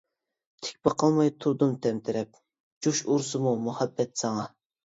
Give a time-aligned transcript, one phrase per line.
[0.67, 2.41] تىك باقالماي تۇردۇم تەمتىرەپ،
[2.87, 4.49] جۇش ئۇرسىمۇ مۇھەببەت ساڭا.